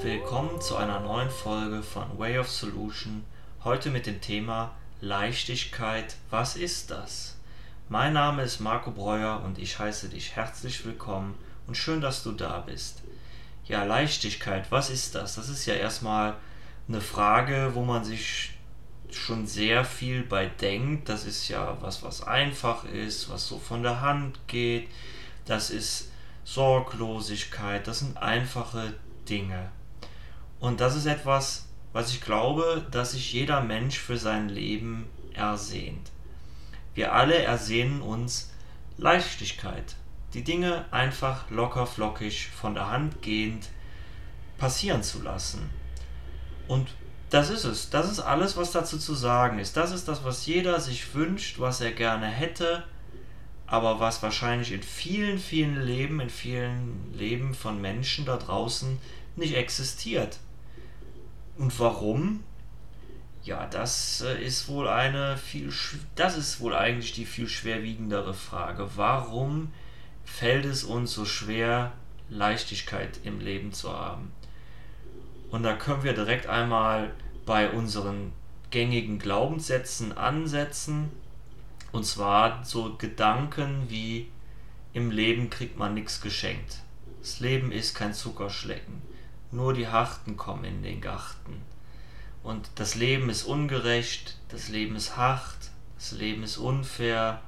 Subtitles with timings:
[0.00, 3.24] Willkommen zu einer neuen Folge von Way of Solution.
[3.62, 6.16] Heute mit dem Thema Leichtigkeit.
[6.30, 7.36] Was ist das?
[7.88, 11.38] Mein Name ist Marco Breuer und ich heiße dich herzlich willkommen
[11.68, 13.02] und schön, dass du da bist.
[13.66, 15.36] Ja, Leichtigkeit, was ist das?
[15.36, 16.34] Das ist ja erstmal
[16.88, 18.54] eine Frage, wo man sich
[19.14, 21.08] schon sehr viel bei denkt.
[21.08, 24.88] Das ist ja was, was einfach ist, was so von der Hand geht.
[25.44, 26.10] Das ist
[26.44, 28.94] Sorglosigkeit, das sind einfache
[29.28, 29.70] Dinge.
[30.60, 36.10] Und das ist etwas, was ich glaube, dass sich jeder Mensch für sein Leben ersehnt.
[36.94, 38.52] Wir alle ersehnen uns
[38.98, 39.96] Leichtigkeit.
[40.34, 43.68] Die Dinge einfach locker flockig von der Hand gehend
[44.58, 45.68] passieren zu lassen.
[46.68, 46.88] Und
[47.32, 47.88] das ist es.
[47.88, 49.78] Das ist alles, was dazu zu sagen ist.
[49.78, 52.84] Das ist das, was jeder sich wünscht, was er gerne hätte,
[53.66, 58.98] aber was wahrscheinlich in vielen, vielen Leben, in vielen Leben von Menschen da draußen
[59.36, 60.40] nicht existiert.
[61.56, 62.44] Und warum?
[63.44, 65.72] Ja, das äh, ist wohl eine viel,
[66.14, 68.90] das ist wohl eigentlich die viel schwerwiegendere Frage.
[68.96, 69.72] Warum
[70.26, 71.92] fällt es uns so schwer,
[72.28, 74.32] Leichtigkeit im Leben zu haben?
[75.50, 77.10] Und da können wir direkt einmal
[77.46, 78.32] bei unseren
[78.70, 81.10] gängigen Glaubenssätzen ansetzen.
[81.90, 84.28] Und zwar so Gedanken wie
[84.92, 86.82] im Leben kriegt man nichts geschenkt.
[87.20, 89.02] Das Leben ist kein Zuckerschlecken
[89.52, 91.62] nur die Harten kommen in den Garten.
[92.42, 97.40] Und das Leben ist ungerecht, das Leben ist hart, das Leben ist unfair.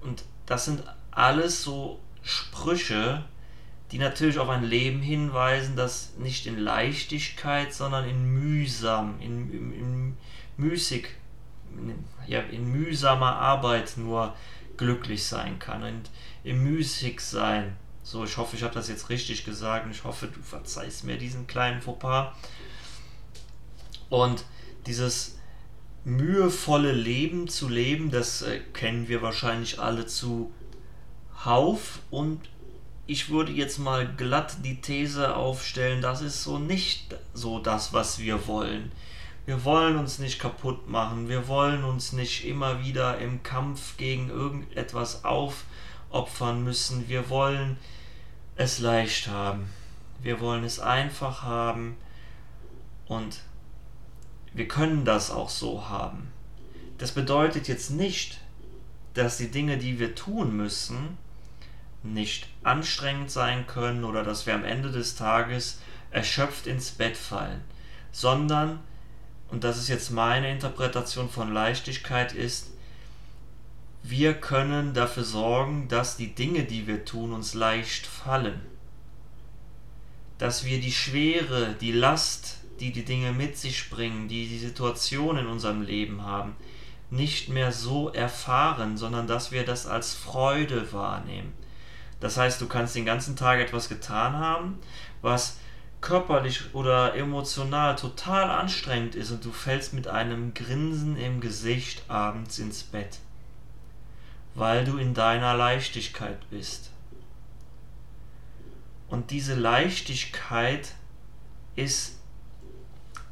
[0.00, 3.24] Und das sind alles so Sprüche,
[3.92, 9.72] die natürlich auf ein Leben hinweisen, das nicht in Leichtigkeit, sondern in mühsam, in, in,
[9.72, 10.16] in
[10.56, 11.08] müßig,
[11.76, 14.34] in, ja, in mühsamer Arbeit nur
[14.76, 16.10] glücklich sein kann und
[16.44, 19.86] im müßig sein so, ich hoffe, ich habe das jetzt richtig gesagt.
[19.90, 22.32] Ich hoffe, du verzeihst mir diesen kleinen Fauxpas.
[24.08, 24.44] Und
[24.86, 25.38] dieses
[26.04, 30.52] mühevolle Leben zu leben, das äh, kennen wir wahrscheinlich alle zu
[31.44, 32.00] Hauf.
[32.10, 32.48] Und
[33.10, 38.20] ich würde jetzt mal glatt die These aufstellen, das ist so nicht so das, was
[38.20, 38.92] wir wollen.
[39.46, 41.28] Wir wollen uns nicht kaputt machen.
[41.28, 47.08] Wir wollen uns nicht immer wieder im Kampf gegen irgendetwas aufopfern müssen.
[47.08, 47.78] Wir wollen
[48.54, 49.68] es leicht haben.
[50.22, 51.96] Wir wollen es einfach haben
[53.06, 53.40] und
[54.52, 56.30] wir können das auch so haben.
[56.98, 58.38] Das bedeutet jetzt nicht,
[59.14, 61.18] dass die Dinge, die wir tun müssen,
[62.02, 65.80] nicht anstrengend sein können oder dass wir am Ende des Tages
[66.10, 67.60] erschöpft ins Bett fallen,
[68.12, 68.80] sondern,
[69.50, 72.70] und das ist jetzt meine Interpretation von Leichtigkeit, ist,
[74.02, 78.60] wir können dafür sorgen, dass die Dinge, die wir tun, uns leicht fallen.
[80.38, 85.36] Dass wir die Schwere, die Last, die die Dinge mit sich bringen, die die Situation
[85.36, 86.56] in unserem Leben haben,
[87.10, 91.52] nicht mehr so erfahren, sondern dass wir das als Freude wahrnehmen.
[92.20, 94.78] Das heißt, du kannst den ganzen Tag etwas getan haben,
[95.22, 95.58] was
[96.00, 102.58] körperlich oder emotional total anstrengend ist und du fällst mit einem Grinsen im Gesicht abends
[102.58, 103.18] ins Bett
[104.54, 106.90] weil du in deiner Leichtigkeit bist.
[109.08, 110.94] Und diese Leichtigkeit
[111.76, 112.18] ist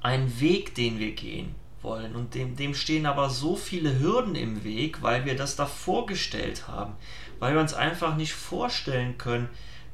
[0.01, 2.15] ein Weg, den wir gehen wollen.
[2.15, 6.69] Und dem, dem stehen aber so viele Hürden im Weg, weil wir das da vorgestellt
[6.69, 6.95] haben.
[7.39, 9.49] Weil wir uns einfach nicht vorstellen können,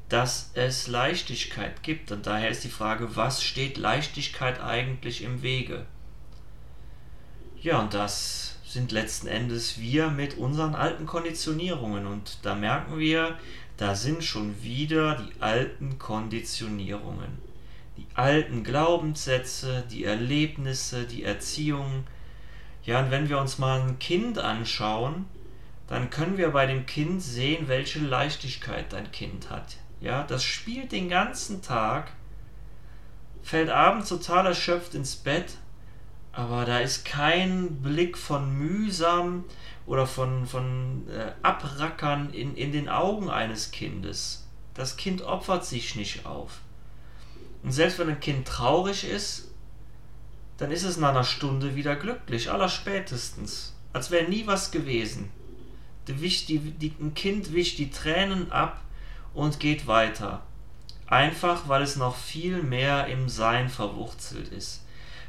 [0.09, 2.11] dass es Leichtigkeit gibt.
[2.11, 5.85] Und daher ist die Frage, was steht Leichtigkeit eigentlich im Wege?
[7.61, 12.05] Ja, und das sind letzten Endes wir mit unseren alten Konditionierungen.
[12.05, 13.37] Und da merken wir,
[13.77, 17.44] da sind schon wieder die alten Konditionierungen.
[17.97, 22.05] Die alten Glaubenssätze, die Erlebnisse, die Erziehung.
[22.83, 25.25] Ja, und wenn wir uns mal ein Kind anschauen,
[25.87, 29.77] dann können wir bei dem Kind sehen, welche Leichtigkeit dein Kind hat.
[30.01, 32.11] Ja, das spielt den ganzen Tag,
[33.43, 35.57] fällt abends total erschöpft ins Bett
[36.35, 39.45] aber da ist kein Blick von mühsam
[39.85, 44.45] oder von, von äh, Abrackern in, in den Augen eines Kindes.
[44.73, 46.59] Das Kind opfert sich nicht auf.
[47.65, 49.49] Und selbst wenn ein Kind traurig ist,
[50.57, 53.75] dann ist es nach einer Stunde wieder glücklich, allerspätestens.
[53.91, 55.29] Als wäre nie was gewesen.
[56.07, 58.81] Die, die, die, ein Kind wischt die Tränen ab
[59.33, 60.43] und geht weiter.
[61.07, 64.85] Einfach weil es noch viel mehr im Sein verwurzelt ist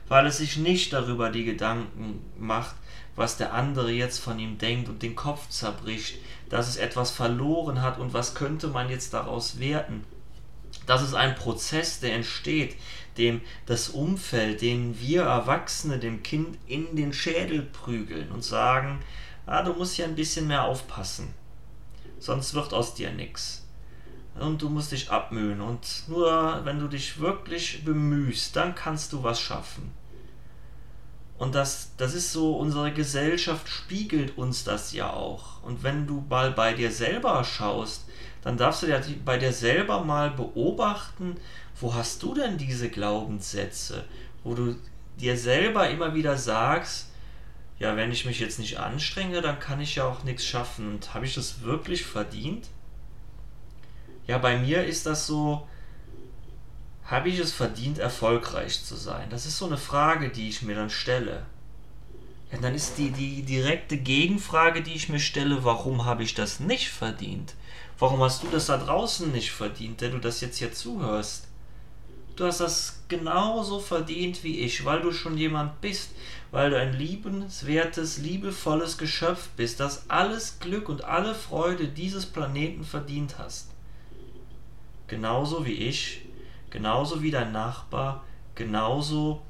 [0.09, 2.77] weil es sich nicht darüber die Gedanken macht,
[3.17, 6.19] was der andere jetzt von ihm denkt und den Kopf zerbricht,
[6.49, 10.05] dass es etwas verloren hat und was könnte man jetzt daraus werten.
[10.87, 12.77] Das ist ein Prozess, der entsteht,
[13.19, 19.01] dem das Umfeld, den wir Erwachsene dem Kind in den Schädel prügeln und sagen,
[19.47, 21.35] ah, du musst ja ein bisschen mehr aufpassen,
[22.19, 23.65] sonst wird aus dir nichts.
[24.39, 29.23] Und du musst dich abmühen und nur wenn du dich wirklich bemühst, dann kannst du
[29.23, 29.93] was schaffen.
[31.39, 35.63] Und das, das ist so, unsere Gesellschaft spiegelt uns das ja auch.
[35.63, 38.07] Und wenn du mal bei dir selber schaust,
[38.43, 41.37] dann darfst du ja bei dir selber mal beobachten,
[41.81, 44.05] wo hast du denn diese Glaubenssätze,
[44.45, 44.77] wo du
[45.21, 47.11] dir selber immer wieder sagst,
[47.79, 50.95] ja, wenn ich mich jetzt nicht anstrenge, dann kann ich ja auch nichts schaffen.
[50.95, 52.69] Und habe ich das wirklich verdient?
[54.27, 55.69] Ja, bei mir ist das so,
[57.07, 59.29] habe ich es verdient, erfolgreich zu sein?
[59.31, 61.47] Das ist so eine Frage, die ich mir dann stelle.
[62.53, 66.61] Ja, dann ist die, die direkte Gegenfrage, die ich mir stelle, warum habe ich das
[66.61, 67.55] nicht verdient?
[67.99, 71.47] Warum hast du das da draußen nicht verdient, der du das jetzt hier zuhörst?
[72.35, 76.11] Du hast das genauso verdient wie ich, weil du schon jemand bist,
[76.51, 82.85] weil du ein liebenswertes, liebevolles Geschöpf bist, das alles Glück und alle Freude dieses Planeten
[82.85, 83.71] verdient hast.
[85.09, 86.26] Genauso wie ich,
[86.77, 88.23] genauso wie dein Nachbar,
[88.55, 89.43] genauso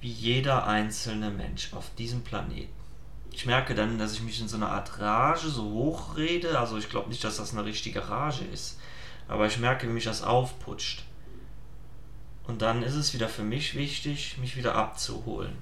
[0.00, 2.76] wie jeder einzelne Mensch auf diesem Planeten
[3.36, 6.58] ich merke dann, dass ich mich in so einer Art Rage so hochrede.
[6.58, 8.80] Also ich glaube nicht, dass das eine richtige Rage ist.
[9.28, 11.04] Aber ich merke, wie mich das aufputscht.
[12.44, 15.52] Und dann ist es wieder für mich wichtig, mich wieder abzuholen.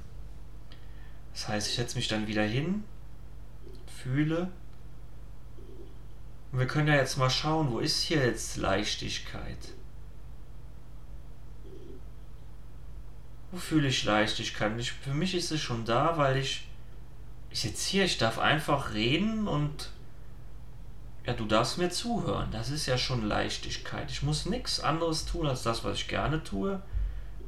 [1.32, 2.84] Das heißt, ich setze mich dann wieder hin,
[4.04, 4.52] fühle.
[6.52, 9.58] Und wir können ja jetzt mal schauen, wo ist hier jetzt Leichtigkeit?
[13.56, 14.72] Fühle ich Leichtigkeit?
[14.78, 16.64] Ich, für mich ist es schon da, weil ich
[17.54, 19.90] ich sitze hier, ich darf einfach reden und
[21.24, 22.48] ja, du darfst mir zuhören.
[22.50, 24.10] Das ist ja schon Leichtigkeit.
[24.10, 26.82] Ich muss nichts anderes tun als das, was ich gerne tue,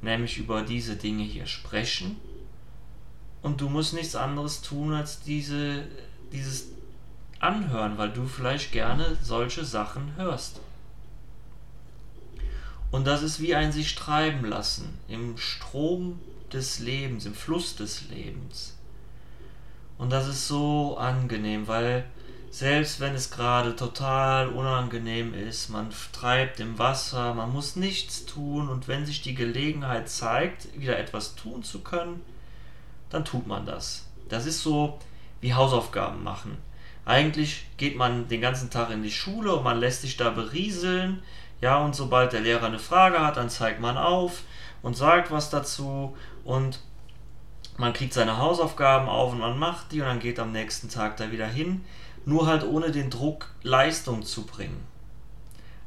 [0.02, 2.20] nämlich über diese Dinge hier sprechen.
[3.42, 5.82] Und du musst nichts anderes tun als diese,
[6.30, 6.68] dieses
[7.40, 10.60] anhören, weil du vielleicht gerne solche Sachen hörst.
[12.90, 16.20] Und das ist wie ein sich treiben lassen im Strom
[16.52, 18.76] des Lebens, im Fluss des Lebens.
[19.98, 22.04] Und das ist so angenehm, weil
[22.50, 28.68] selbst wenn es gerade total unangenehm ist, man treibt im Wasser, man muss nichts tun
[28.68, 32.22] und wenn sich die Gelegenheit zeigt, wieder etwas tun zu können,
[33.10, 34.06] dann tut man das.
[34.28, 34.98] Das ist so
[35.40, 36.56] wie Hausaufgaben machen.
[37.04, 41.22] Eigentlich geht man den ganzen Tag in die Schule und man lässt sich da berieseln,
[41.60, 44.42] ja, und sobald der Lehrer eine Frage hat, dann zeigt man auf
[44.82, 46.80] und sagt was dazu und
[47.78, 51.16] man kriegt seine Hausaufgaben auf und man macht die und dann geht am nächsten Tag
[51.16, 51.84] da wieder hin,
[52.24, 54.86] nur halt ohne den Druck, Leistung zu bringen.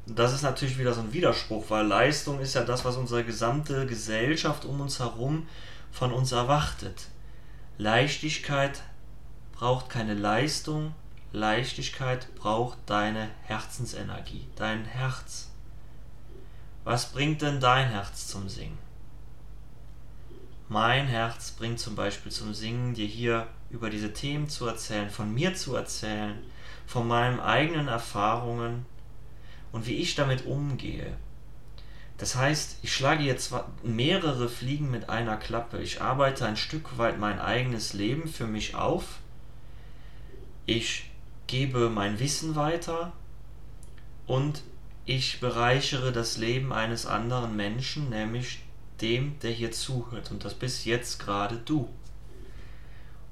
[0.06, 3.86] Das ist natürlich wieder so ein Widerspruch, weil Leistung ist ja das, was unsere gesamte
[3.86, 5.48] Gesellschaft um uns herum
[5.92, 7.08] von uns erwartet.
[7.78, 8.82] Leichtigkeit
[9.54, 10.94] braucht keine Leistung,
[11.32, 15.49] Leichtigkeit braucht deine Herzensenergie, dein Herz.
[16.90, 18.80] Was bringt denn dein Herz zum Singen?
[20.70, 25.32] Mein Herz bringt zum Beispiel zum Singen, dir hier über diese Themen zu erzählen, von
[25.32, 26.42] mir zu erzählen,
[26.88, 28.88] von meinen eigenen Erfahrungen
[29.72, 31.16] und wie ich damit umgehe.
[32.18, 33.54] Das heißt, ich schlage jetzt
[33.84, 35.80] mehrere Fliegen mit einer Klappe.
[35.84, 39.20] Ich arbeite ein Stück weit mein eigenes Leben für mich auf.
[40.66, 41.12] Ich
[41.46, 43.12] gebe mein Wissen weiter
[44.26, 44.64] und
[45.10, 48.60] ich bereichere das Leben eines anderen Menschen, nämlich
[49.02, 50.30] dem, der hier zuhört.
[50.30, 51.90] Und das bist jetzt gerade du.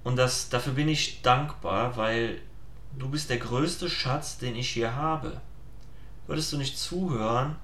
[0.03, 2.41] Und das, dafür bin ich dankbar, weil
[2.97, 5.39] du bist der größte Schatz, den ich hier habe.
[6.25, 7.57] Würdest du nicht zuhören,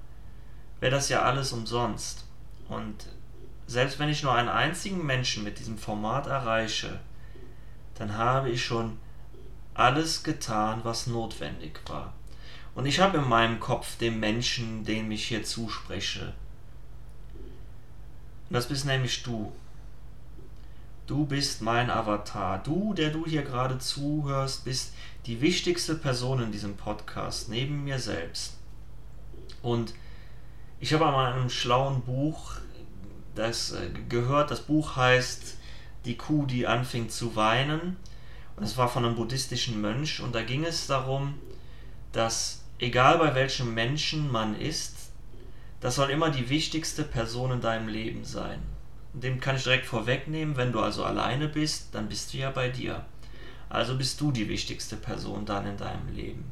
[0.78, 2.24] wäre das ja alles umsonst.
[2.68, 3.08] Und
[3.66, 7.00] selbst wenn ich nur einen einzigen Menschen mit diesem Format erreiche,
[7.96, 8.96] dann habe ich schon
[9.74, 12.12] alles getan, was notwendig war.
[12.74, 16.34] Und ich habe in meinem Kopf den Menschen, den ich hier zuspreche,
[18.50, 19.52] das bist nämlich du.
[21.06, 22.62] Du bist mein Avatar.
[22.62, 24.94] Du, der du hier gerade zuhörst, bist
[25.26, 28.56] die wichtigste Person in diesem Podcast, neben mir selbst.
[29.62, 29.94] Und
[30.80, 32.56] ich habe an einem schlauen Buch
[33.34, 35.56] das äh, gehört, das Buch heißt
[36.04, 37.96] Die Kuh, die anfing zu weinen.
[38.56, 41.34] Und es war von einem buddhistischen Mönch und da ging es darum,
[42.12, 44.94] dass egal bei welchem Menschen man ist,
[45.80, 48.60] das soll immer die wichtigste Person in deinem Leben sein.
[49.12, 52.68] dem kann ich direkt vorwegnehmen, wenn du also alleine bist, dann bist du ja bei
[52.68, 53.04] dir.
[53.68, 56.50] Also bist du die wichtigste Person dann in deinem Leben.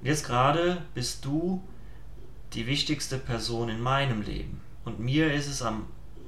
[0.00, 1.62] Und jetzt gerade bist du
[2.52, 4.60] die wichtigste Person in meinem Leben.
[4.84, 5.86] Und mir ist es am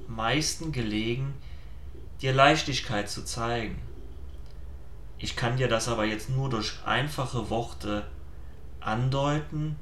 [0.08, 1.34] meisten gelegen,
[2.22, 3.78] dir Leichtigkeit zu zeigen.
[5.18, 8.04] Ich kann dir das aber jetzt nur durch einfache Worte
[8.88, 9.76] andeuten.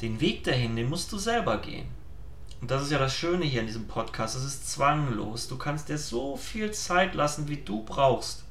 [0.00, 1.86] Den Weg dahin, den musst du selber gehen.
[2.60, 4.36] Und das ist ja das Schöne hier in diesem Podcast.
[4.36, 5.48] Es ist zwanglos.
[5.48, 8.44] Du kannst dir so viel Zeit lassen, wie du brauchst,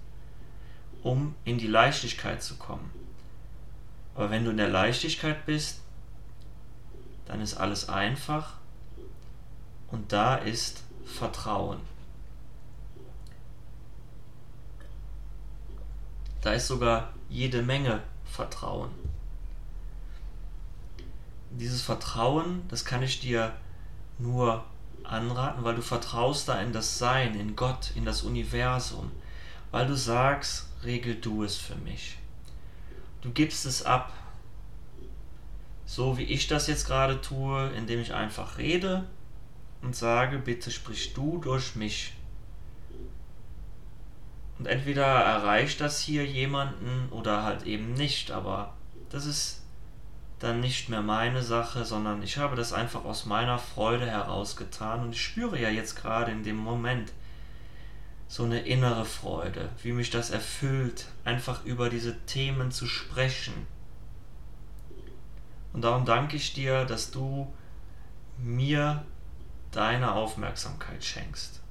[1.02, 2.92] um in die Leichtigkeit zu kommen.
[4.16, 5.80] Aber wenn du in der Leichtigkeit bist,
[7.26, 8.56] dann ist alles einfach
[9.90, 11.80] und da ist Vertrauen.
[16.42, 18.90] Da ist sogar jede Menge Vertrauen.
[21.52, 23.54] Dieses Vertrauen, das kann ich dir
[24.18, 24.64] nur
[25.04, 29.12] anraten, weil du vertraust da in das Sein, in Gott, in das Universum,
[29.72, 32.18] weil du sagst, regel du es für mich.
[33.22, 34.14] Du gibst es ab,
[35.86, 39.06] so wie ich das jetzt gerade tue, indem ich einfach rede
[39.82, 42.14] und sage, bitte sprich du durch mich.
[44.58, 48.74] Und entweder erreicht das hier jemanden oder halt eben nicht, aber
[49.10, 49.61] das ist
[50.42, 55.02] dann nicht mehr meine Sache, sondern ich habe das einfach aus meiner Freude heraus getan
[55.02, 57.14] und ich spüre ja jetzt gerade in dem Moment
[58.28, 63.68] so eine innere Freude, wie mich das erfüllt, einfach über diese Themen zu sprechen.
[65.74, 67.54] Und darum danke ich dir, dass du
[68.40, 69.06] mir
[69.72, 71.62] deine Aufmerksamkeit schenkst.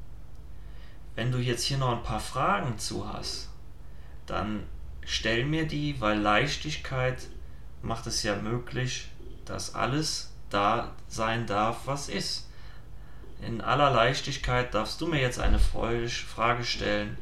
[1.17, 3.49] Wenn du jetzt hier noch ein paar Fragen zu hast,
[4.27, 4.63] dann
[5.05, 7.27] stell mir die, weil Leichtigkeit
[7.83, 9.09] macht es ja möglich,
[9.45, 12.49] dass alles da sein darf, was ist.
[13.43, 17.17] In aller Leichtigkeit darfst du mir jetzt eine Frage stellen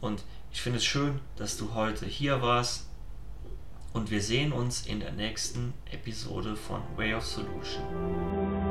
[0.00, 2.86] und ich finde es schön, dass du heute hier warst
[3.92, 8.69] und wir sehen uns in der nächsten Episode von Way of Solution.